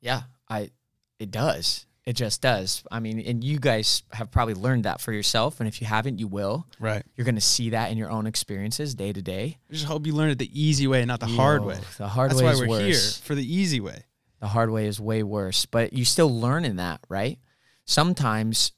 [0.00, 0.70] Yeah, I
[1.18, 1.86] it does.
[2.04, 2.82] It just does.
[2.90, 6.18] I mean, and you guys have probably learned that for yourself, and if you haven't,
[6.18, 6.66] you will.
[6.80, 7.04] Right.
[7.14, 9.58] You're going to see that in your own experiences day to day.
[9.70, 11.78] I just hope you learn it the easy way, not the hard way.
[11.98, 12.42] The hard way.
[12.42, 14.04] That's why we're here for the easy way.
[14.40, 17.38] The hard way is way worse, but you still learn in that, right?
[17.84, 18.72] Sometimes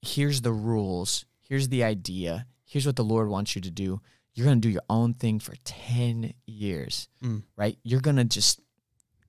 [0.00, 4.00] here's the rules, here's the idea, here's what the Lord wants you to do.
[4.32, 7.42] You're going to do your own thing for 10 years, Mm.
[7.56, 7.76] right?
[7.82, 8.60] You're going to just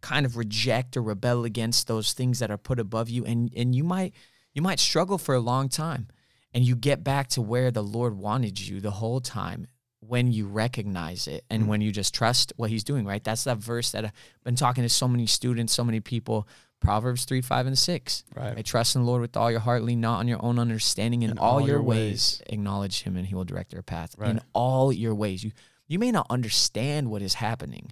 [0.02, 3.76] kind of reject or rebel against those things that are put above you and and
[3.76, 4.14] you might
[4.54, 6.08] you might struggle for a long time
[6.54, 9.68] and you get back to where the Lord wanted you the whole time
[10.00, 11.68] when you recognize it and Mm.
[11.68, 13.24] when you just trust what he's doing, right?
[13.24, 14.12] That's that verse that I've
[14.44, 16.48] been talking to so many students, so many people.
[16.82, 18.24] Proverbs 3, 5, and 6.
[18.36, 18.56] Right.
[18.56, 18.66] Right?
[18.66, 21.22] Trust in the Lord with all your heart, lean not on your own understanding.
[21.22, 24.16] In, all, your, ways, acknowledge him and he will direct your path.
[24.18, 24.32] Right.
[24.32, 25.44] In all your ways.
[25.44, 25.52] You
[25.88, 27.92] you may not understand what is happening.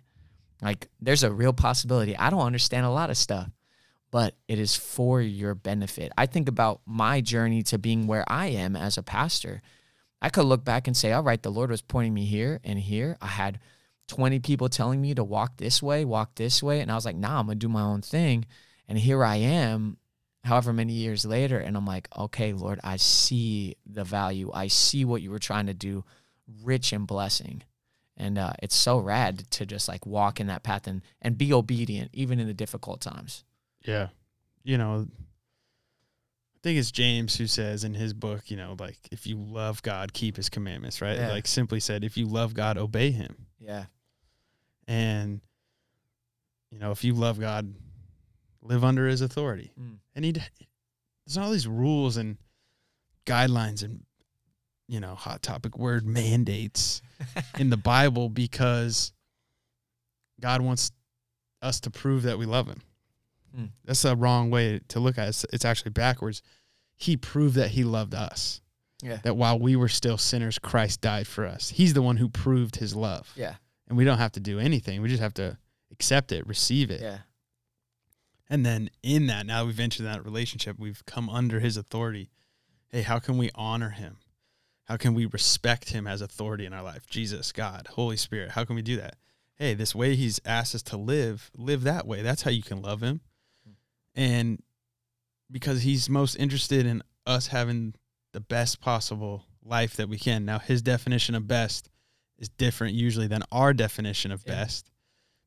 [0.62, 2.18] Like there's a real possibility.
[2.18, 3.50] I don't understand a lot of stuff,
[4.12, 6.12] but it is for your benefit.
[6.18, 9.62] I think about my journey to being where I am as a pastor.
[10.22, 12.78] I could look back and say, all right, the Lord was pointing me here and
[12.78, 13.18] here.
[13.22, 13.60] I had
[14.10, 16.82] 20 people telling me to walk this way, walk this way.
[16.82, 18.46] And I was like, nah, I'm going to do my own thing.
[18.88, 19.98] And here I am,
[20.44, 21.60] however many years later.
[21.60, 24.52] And I'm like, okay, Lord, I see the value.
[24.54, 26.04] I see what you were trying to do,
[26.64, 27.64] rich in blessing.
[28.20, 31.54] And uh, it's so rad to just like walk in that path and, and be
[31.54, 33.46] obedient, even in the difficult times.
[33.86, 34.10] Yeah.
[34.64, 35.08] You know,
[36.60, 39.82] I think it's James who says in his book, you know, like if you love
[39.82, 41.18] God, keep his commandments, right?
[41.18, 41.32] Yeah.
[41.32, 43.48] Like simply said, if you love God, obey him.
[43.60, 43.86] Yeah.
[44.86, 45.40] And
[46.70, 47.74] you know, if you love God,
[48.62, 49.72] live under his authority.
[49.80, 50.00] Mm.
[50.16, 52.38] And he there's all these rules and
[53.26, 54.04] guidelines and
[54.90, 57.02] you know, hot topic word mandates
[57.58, 59.14] in the Bible because
[60.40, 60.92] God wants
[61.62, 62.82] us to prove that we love him.
[63.56, 63.66] Hmm.
[63.86, 65.30] That's a wrong way to look at it.
[65.30, 66.42] It's, it's actually backwards.
[66.96, 68.62] He proved that he loved us.
[69.02, 69.20] Yeah.
[69.24, 71.70] That while we were still sinners, Christ died for us.
[71.70, 73.32] He's the one who proved his love.
[73.36, 73.56] Yeah.
[73.88, 75.02] And we don't have to do anything.
[75.02, 75.58] We just have to
[75.92, 77.02] accept it, receive it.
[77.02, 77.20] Yeah.
[78.50, 82.30] And then in that, now we've entered that relationship, we've come under his authority.
[82.90, 84.18] Hey, how can we honor him?
[84.90, 87.06] How can we respect him as authority in our life?
[87.08, 88.50] Jesus, God, Holy Spirit.
[88.50, 89.18] How can we do that?
[89.56, 92.24] Hey, this way he's asked us to live, live that way.
[92.24, 93.22] That's how you can love him.
[94.16, 94.64] And
[95.52, 97.94] because he's most interested in us having
[98.34, 100.44] the best possible life that we can.
[100.44, 101.90] Now, his definition of best
[102.40, 104.56] is different usually than our definition of Yeah.
[104.56, 104.90] best,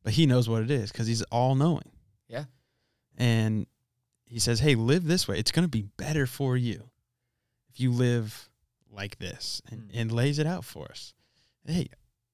[0.05, 1.91] but he knows what it is because he's all knowing.
[2.29, 2.45] Yeah.
[3.17, 3.67] And
[4.27, 5.39] he says, Hey, live this way.
[5.39, 6.91] It's going to be better for you
[7.71, 8.49] if you live
[8.93, 10.01] like this and, Mm.
[10.01, 11.15] and lays it out for us.
[11.67, 11.89] Hey,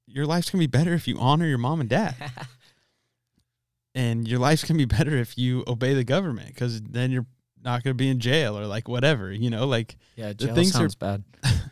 [0.07, 2.15] your life's going to be better if you honor your mom and dad
[3.95, 7.27] and your life's gonna be better if you obey the government because then you're
[7.63, 10.71] not gonna be in jail or like whatever you know like yeah, The jail things
[10.75, 11.25] are- sounds bad.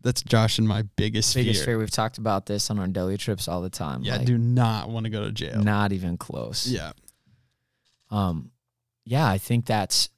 [0.00, 1.64] that's Josh and my biggest, Biggest fear.
[1.74, 1.78] fear.
[1.78, 4.02] We've talked about this on our daily trips all the time.
[4.02, 5.62] Yeah, I do not want to go to jail.
[5.62, 6.66] not even close.
[6.66, 6.92] Yeah,
[8.10, 8.50] um
[9.06, 10.08] yeah i think that's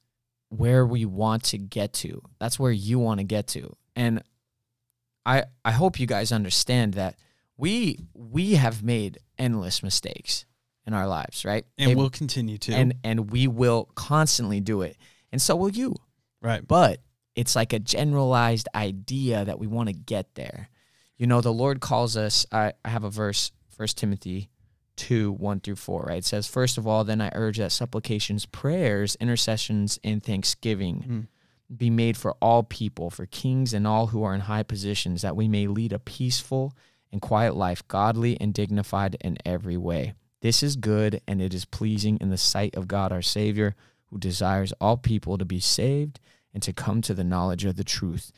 [0.49, 4.23] where we want to get to that's where you want to get to and
[5.25, 7.15] i i hope you guys understand that
[7.57, 10.45] we we have made endless mistakes
[10.85, 12.71] in our lives right and we'll continue to.
[12.73, 14.95] and and we will constantly do it
[15.33, 15.93] and so will you
[16.41, 17.01] right, but
[17.35, 20.69] it's like a generalized idea that we want to get there.
[21.17, 22.45] You know, the Lord calls us.
[22.51, 24.49] I, I have a verse, First Timothy
[24.95, 26.17] 2 1 through 4, right?
[26.17, 31.27] It says, First of all, then I urge that supplications, prayers, intercessions, and thanksgiving Mm.
[31.75, 35.35] Be made for all people, for kings and all who are in high positions, that
[35.35, 36.73] we may lead a peaceful
[37.11, 40.13] and quiet life, godly and dignified in every way.
[40.41, 43.75] This is good and it is pleasing in the sight of God our Savior,
[44.09, 46.19] who desires all people to be saved
[46.53, 48.31] and to come to the knowledge of the truth.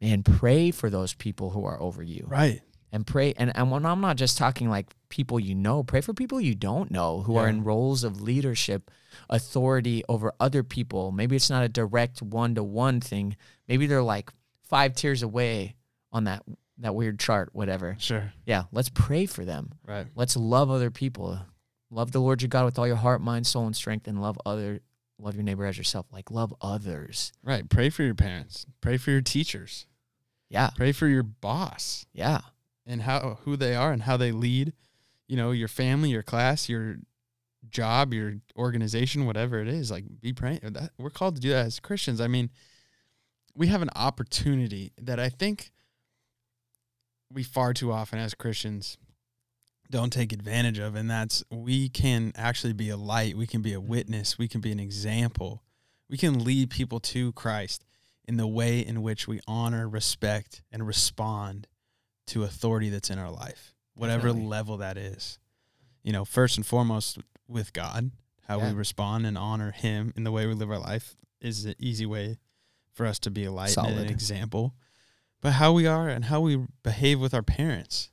[0.00, 2.60] Man, pray for those people who are over you right,
[2.94, 6.14] and pray and, and when i'm not just talking like people you know pray for
[6.14, 8.90] people you don't know who are in roles of leadership
[9.30, 11.12] authority over other people.
[11.12, 13.36] Maybe it's not a direct one-to-one thing.
[13.68, 14.32] Maybe they're like
[14.68, 15.76] five tiers away
[16.12, 16.42] on that
[16.78, 17.96] that weird chart whatever.
[17.98, 19.72] Sure, yeah let's pray for them.
[19.86, 21.38] Right, let's love other people.
[21.90, 24.38] Love the lord your god with all your heart mind soul and strength and love
[24.44, 24.80] other
[25.18, 26.06] love your neighbor as yourself.
[26.12, 27.32] Like love others.
[27.42, 27.68] Right.
[27.68, 28.66] Pray for your parents.
[28.80, 29.86] Pray for your teachers.
[30.48, 30.70] yeah.
[30.76, 32.06] Pray for your boss.
[32.12, 32.40] Yeah
[32.86, 34.72] and how who they are and how they lead.
[35.26, 36.96] You know, your family, your class, your
[37.68, 39.90] job, your organization, whatever it is.
[39.90, 40.60] Like, be praying.
[40.62, 42.20] That we're called to do that as Christians.
[42.20, 42.50] I mean,
[43.54, 45.70] we have an opportunity that I think
[47.32, 48.98] we far too often as Christians
[49.90, 53.72] don't take advantage of, and that's we can actually be a light, we can be
[53.72, 55.62] a witness, we can be an example,
[56.08, 57.84] we can lead people to Christ
[58.26, 61.66] in the way in which we honor, respect, and respond
[62.28, 64.48] to authority that's in our life, whatever Definitely.
[64.48, 65.38] level that is.
[66.02, 68.10] You know, first and foremost with God,
[68.46, 68.68] how Yeah.
[68.70, 72.06] we respond and honor Him in the way we live our life is an easy
[72.06, 72.38] way
[72.92, 74.74] for us to be a light and an example.
[75.40, 78.10] But how we are and how we behave with our parents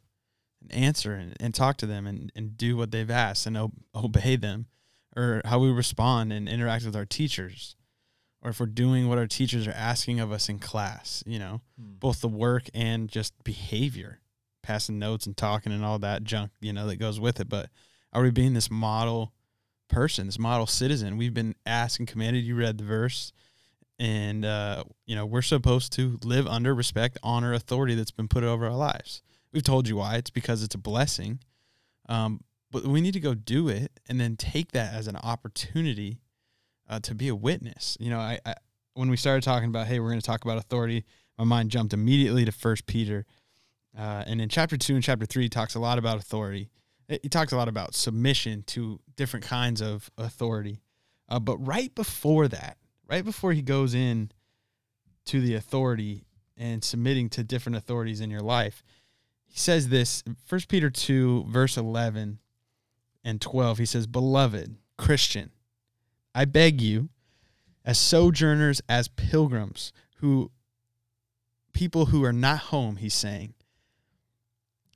[0.62, 3.58] and answer and, and talk to them and, and do what they've asked and
[3.95, 4.67] obey them,
[5.15, 7.76] or how we respond and interact with our teachers,
[8.41, 11.62] or if we're doing what our teachers are asking of us in class, you know,
[11.77, 14.19] both the work and just behavior,
[14.63, 17.49] passing notes and talking and all that junk, you know, that goes with it.
[17.49, 17.69] But
[18.13, 19.34] are we being this model
[19.88, 21.17] person, this model citizen?
[21.17, 22.43] We've been asked and commanded.
[22.43, 23.32] You read the verse,
[23.99, 28.43] and uh, you know we're supposed to live under respect, honor, authority that's been put
[28.43, 29.21] over our lives.
[29.54, 30.15] We've told you why.
[30.15, 31.39] It's because it's a blessing.
[32.10, 36.21] Um, but we need to go do it and then take that as an opportunity
[36.91, 37.97] uh, to be a witness.
[37.99, 38.54] You know, I, I
[38.93, 41.06] when we started talking about, hey, we're going to talk about authority,
[41.39, 43.25] my mind jumped immediately to First Peter,
[43.97, 46.69] uh, and in chapter two and chapter three, he talks a lot about authority.
[47.08, 50.82] He talks a lot about submission to different kinds of authority.
[51.27, 52.77] Uh, but right before that,
[53.08, 54.32] right before he goes in
[55.25, 56.23] to the authority
[56.58, 58.84] and submitting to different authorities in your life,
[59.45, 62.39] he says this First Peter 2, verse 11
[63.25, 63.77] and 12.
[63.77, 65.51] He says, Beloved Christian,
[66.34, 67.10] I beg you,
[67.84, 70.52] as sojourners, as pilgrims, who
[71.74, 73.54] people who are not home, he's saying,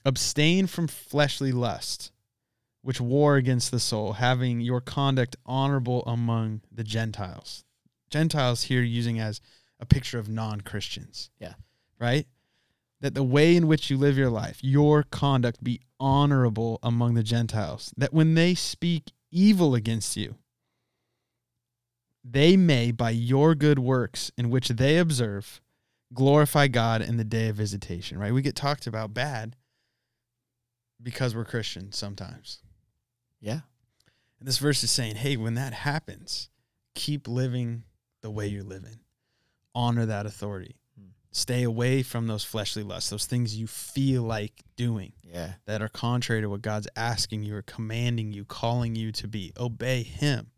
[0.06, 2.12] abstain from fleshly lust,
[2.82, 7.64] which war against the soul, having your conduct honorable among the Gentiles.
[8.10, 9.42] Gentiles here using as
[9.80, 11.32] a picture of non Christians.
[11.40, 11.54] Yeah.
[12.00, 12.28] Right?
[13.02, 17.24] That the way in which you live your life, your conduct be honorable among the
[17.24, 17.94] Gentiles.
[17.98, 20.36] That when they speak evil against you,
[22.28, 25.62] they may, by your good works in which they observe,
[26.14, 28.18] glorify God in the day of visitation.
[28.18, 28.34] Right?
[28.34, 29.56] We get talked about bad
[31.02, 32.60] because we're Christians sometimes.
[33.40, 33.60] Yeah.
[34.40, 36.50] And this verse is saying, hey, when that happens,
[36.96, 37.84] keep living
[38.22, 39.00] the way you're living.
[39.76, 40.78] Honor that authority.
[40.98, 41.10] Hmm.
[41.32, 45.54] Stay away from those fleshly lusts, those things you feel like doing Yeah.
[45.66, 49.54] that are contrary to what God's asking you or commanding you, calling you to be.
[49.58, 50.52] Obey Him.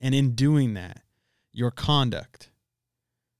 [0.00, 1.02] And in doing that,
[1.52, 2.50] your conduct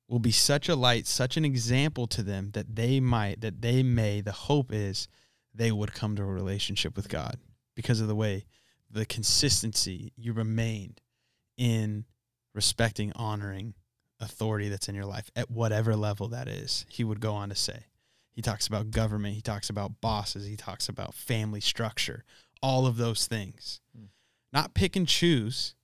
[0.09, 3.83] will be such a light, such an example to them that they might, that they
[3.83, 5.09] may, the hope is
[5.55, 7.37] they would come to a relationship with God
[7.75, 8.47] because of the way,
[8.91, 11.01] the consistency you remained
[11.57, 12.05] in
[12.55, 13.75] respecting, honoring
[14.21, 16.87] authority that's in your life at whatever level that is.
[16.89, 17.87] He would go on to say.
[18.33, 22.25] He talks about government, he talks about bosses, he talks about family structure,
[22.63, 23.81] all of those things.
[23.99, 24.09] Mm.
[24.53, 25.75] Not pick and choose.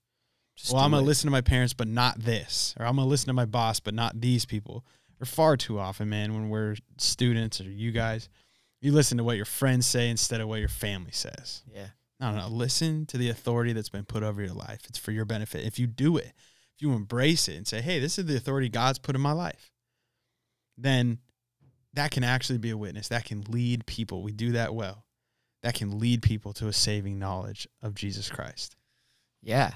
[0.57, 2.75] Just well, I'm going to listen to my parents, but not this.
[2.79, 4.85] Or I'm going to listen to my boss, but not these people.
[5.21, 8.29] Or far too often, man, when we're students or you guys,
[8.81, 11.63] you listen to what your friends say instead of what your family says.
[11.73, 11.87] Yeah.
[12.21, 12.49] No, no, no.
[12.49, 14.81] Listen to the authority that's been put over your life.
[14.89, 15.65] It's for your benefit.
[15.65, 16.33] If you do it,
[16.75, 19.33] if you embrace it and say, hey, this is the authority God's put in my
[19.33, 19.71] life,
[20.77, 21.19] then
[21.95, 23.09] that can actually be a witness.
[23.09, 24.23] That can lead people.
[24.23, 25.05] We do that well.
[25.63, 28.75] That can lead people to a saving knowledge of Jesus Christ.
[29.43, 29.73] Yeah,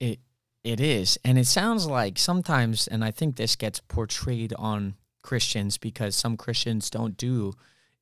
[0.00, 0.20] it
[0.62, 5.76] it is, and it sounds like sometimes, and I think this gets portrayed on Christians
[5.78, 7.52] because some Christians don't do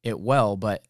[0.03, 0.57] it well.
[0.57, 0.85] But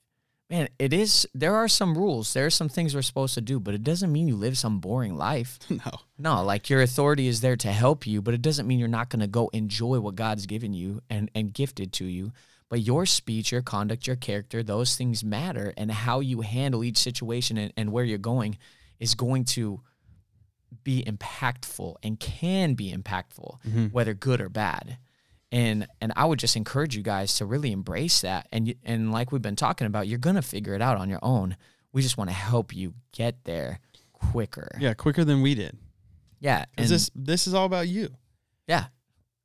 [0.51, 1.27] man, it is.
[1.35, 2.35] There are some rules.
[2.35, 4.81] There are some things we're supposed to do, but it doesn't mean you live some
[4.81, 5.59] boring life.
[5.71, 5.93] no.
[6.19, 9.09] No, like your authority is there to help you, but it doesn't mean you're not
[9.09, 12.33] going to go enjoy what God's given you and and gifted to you.
[12.69, 16.97] But your speech, your conduct, your character, those things matter, and how you handle each
[16.97, 18.57] situation and, and where you're going
[18.99, 19.83] is going to
[20.85, 23.93] be impactful and can be impactful, Mhm.
[23.93, 24.99] whether good or bad.
[25.51, 28.49] And and I would just encourage you guys to really embrace that.
[28.53, 31.57] And and like we've been talking about, you're gonna figure it out on your own.
[31.93, 33.81] We just want to help you get there
[34.13, 34.71] quicker.
[34.81, 35.77] Yeah, quicker than we did.
[36.41, 36.65] Yeah.
[36.75, 38.15] Because and- this this is all about you.
[38.67, 38.87] yeah.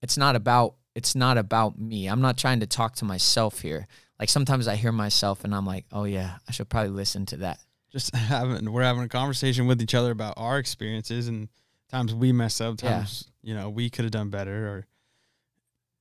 [0.01, 2.07] It's not about it's not about me.
[2.07, 3.87] I'm not trying to talk to myself here.
[4.19, 7.37] Like sometimes I hear myself and I'm like, "Oh yeah, I should probably listen to
[7.37, 7.59] that."
[7.97, 11.49] Just having we're having a conversation with each other about our experiences and
[11.89, 12.89] times we mess up, Yeah.
[12.99, 14.86] times you know we could have done better, or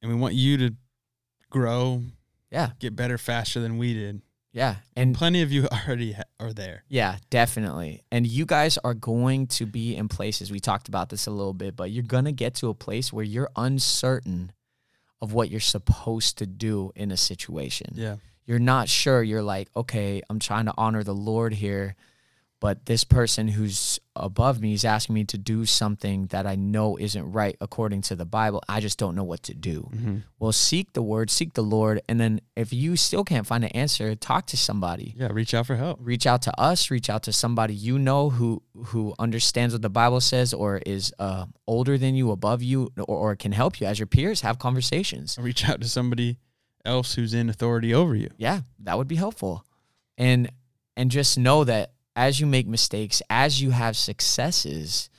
[0.02, 0.74] and we want you to
[1.50, 2.02] grow,
[2.50, 2.70] Yeah.
[2.78, 4.20] get better faster than we did.
[4.52, 4.76] Yeah.
[4.94, 6.85] And Plenty of you already ha- are there.
[6.88, 8.02] yeah, definitely.
[8.11, 11.52] And you guys are going to be in places we talked about this a little
[11.54, 14.52] bit, but you're going to get to a place where you're uncertain
[15.22, 17.88] of what you're supposed to do in a situation.
[17.94, 19.22] Yeah, you're not sure.
[19.22, 21.96] You're like, okay, I'm trying to honor the Lord here,
[22.61, 26.96] but this person who's above me is asking me to do something that I know
[26.96, 28.62] isn't right according to the Bible.
[28.68, 29.90] I just don't know what to do.
[29.92, 30.16] mm-hmm.
[30.38, 33.70] Well, seek the word, seek the Lord, and then if you still can't find an
[33.70, 35.14] answer, talk to somebody.
[35.18, 35.28] yeah.
[35.30, 35.98] Reach out for help.
[36.00, 36.90] Reach out to us.
[36.90, 41.12] Reach out to somebody you know who who understands what the Bible says, or is
[41.18, 44.42] uh, older than you, above you, or, or can help you as your peers.
[44.42, 45.37] Have conversations.
[45.40, 46.38] Reach out to somebody
[46.87, 48.31] else who's in authority over you.
[48.38, 49.64] yeah that would be helpful
[50.16, 50.51] and
[50.96, 55.11] and just know that as you make mistakes as you have successes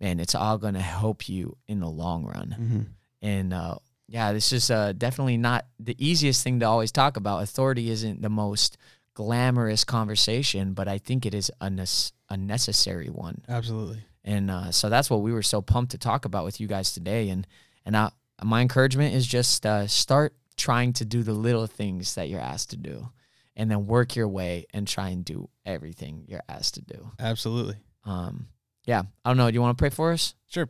[0.00, 2.80] man it's all going to help you in the long run Mm-hmm.
[3.22, 3.76] and uh
[4.08, 8.22] yeah this is uh definitely not the easiest thing to always talk about authority isn't
[8.22, 8.76] the most
[9.14, 14.00] glamorous conversation but i think it is a, nes- a necessary one Absolutely.
[14.24, 16.92] and uh, so that's what we were so pumped to talk about with you guys
[16.92, 17.28] today.
[17.30, 17.46] And
[17.86, 18.10] and I,
[18.42, 22.70] my encouragement is just uh, start trying to do the little things that you're asked
[22.70, 23.10] to do,
[23.54, 27.10] and then work your way and try and do everything you're asked to do.
[27.18, 27.76] Absolutely.
[28.04, 28.48] Um,
[28.84, 29.50] yeah, I don't know.
[29.50, 30.34] Do you want to pray for us?
[30.46, 30.68] Sure.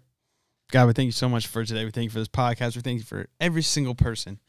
[0.73, 1.85] God, we thank you so much for today.
[1.85, 2.75] We thank you for this podcast.
[2.75, 4.41] We thank you for every single person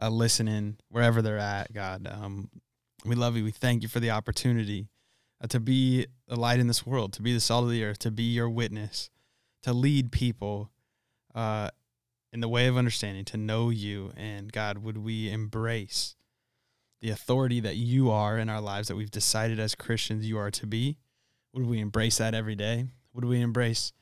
[0.00, 2.06] uh, listening, wherever they're at, God.
[2.10, 2.50] Um,
[3.04, 3.44] we love you.
[3.44, 4.88] We thank you for the opportunity
[5.42, 7.98] uh, to be a light in this world, to be the salt of the earth,
[8.00, 9.10] to be your witness,
[9.62, 10.70] to lead people
[11.34, 11.70] uh,
[12.34, 14.12] in the way of understanding, to know you.
[14.16, 16.16] And God, would we embrace
[17.00, 20.50] the authority that you are in our lives, that we've decided as Christians you are
[20.50, 20.98] to be?
[21.52, 22.86] Would we embrace that every day?
[23.12, 23.92] Would we embrace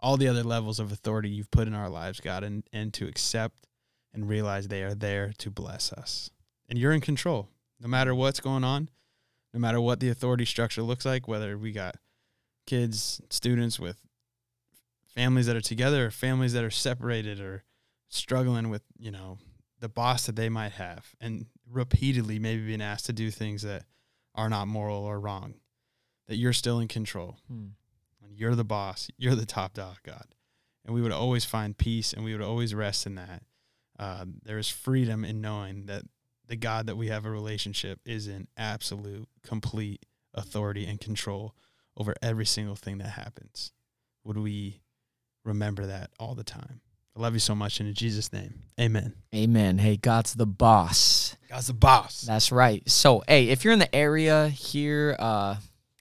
[0.00, 3.06] all the other levels of authority you've put in our lives, God, and, and to
[3.06, 3.66] accept
[4.14, 6.30] and realize they are there to bless us.
[6.68, 7.50] And you're in control.
[7.78, 8.88] No matter what's going on,
[9.52, 11.96] no matter what the authority structure looks like, whether we got
[12.66, 13.98] kids, students with
[15.14, 17.64] families that are together or families that are separated or
[18.16, 19.38] struggling with, you know,
[19.80, 23.84] the boss that they might have and repeatedly maybe being asked to do things that
[24.34, 25.54] are not moral or wrong,
[26.28, 27.38] that you're still in control.
[27.48, 27.68] Hmm.
[28.22, 29.10] And you're the boss.
[29.16, 30.26] You're the top dog, God.
[30.84, 33.42] And we would always find peace and we would always rest in that.
[33.98, 36.02] Uh, there is freedom in knowing that
[36.46, 40.04] the God that we have a relationship is in absolute, complete
[40.34, 41.54] authority and control
[41.96, 43.72] over every single thing that happens.
[44.24, 44.80] Would we
[45.44, 46.80] remember that all the time?
[47.16, 47.80] I love you so much.
[47.80, 49.14] And in Jesus' name, amen.
[49.34, 49.78] Amen.
[49.78, 51.36] Hey, God's the boss.
[51.48, 52.22] God's the boss.
[52.22, 52.88] That's right.
[52.88, 55.56] So, hey, if you're in the area here, uh,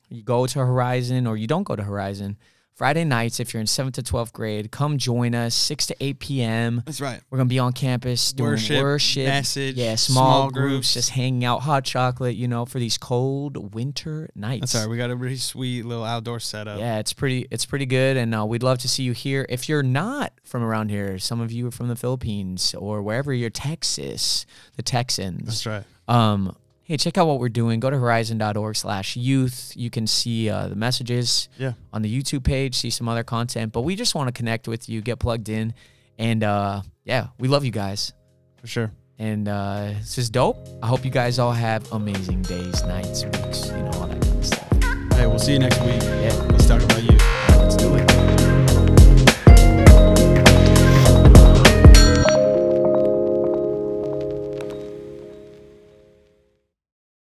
[0.10, 2.38] you go to Horizon or you don't go to Horizon,
[2.82, 6.18] Friday nights, if you're in 7th to 12th grade, come join us 6 to 8
[6.18, 6.82] p.m.
[6.84, 7.22] That's right.
[7.30, 10.94] We're going to be on campus doing Worship, worship, message, yeah, small, small groups, groups.
[10.96, 14.74] just hanging out, hot chocolate, you know, for these cold winter nights.
[14.74, 14.90] That's right.
[14.90, 16.80] We got a really sweet little outdoor setup.
[16.80, 19.46] Yeah, it's pretty it's pretty good and uh, we'd love to see you here.
[19.48, 23.32] If you're not from around here, some of you are from the Philippines or wherever
[23.32, 25.64] you're Texas, the Texans.
[25.64, 25.84] That's right.
[26.08, 27.80] Um, hey, check out what we're doing.
[27.80, 29.72] Go to horizon.org slash youth.
[29.76, 31.74] You can see uh, the messages Yeah.
[31.94, 33.72] on the YouTube page, see some other content.
[33.72, 35.74] But we just want to connect with you, get plugged in.
[36.18, 38.14] And uh, yeah, we love you guys.
[38.60, 38.92] For sure.
[39.20, 40.58] And uh, this is dope.
[40.82, 44.38] I hope you guys all have amazing days, nights, weeks, you know, all that kind
[44.38, 44.68] of stuff.
[45.14, 46.02] Hey, we'll see you next week.
[46.02, 46.34] Yeah.
[46.50, 47.04] Let's talk about